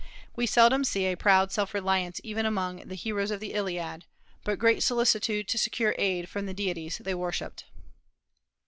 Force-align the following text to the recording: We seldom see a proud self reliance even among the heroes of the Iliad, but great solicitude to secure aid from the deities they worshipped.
We 0.35 0.47
seldom 0.47 0.83
see 0.83 1.05
a 1.05 1.15
proud 1.15 1.51
self 1.51 1.75
reliance 1.75 2.19
even 2.23 2.43
among 2.47 2.77
the 2.77 2.95
heroes 2.95 3.29
of 3.29 3.39
the 3.39 3.53
Iliad, 3.53 4.05
but 4.43 4.57
great 4.57 4.81
solicitude 4.81 5.47
to 5.49 5.59
secure 5.59 5.93
aid 5.99 6.27
from 6.27 6.47
the 6.47 6.55
deities 6.55 6.97
they 6.97 7.13
worshipped. 7.13 7.65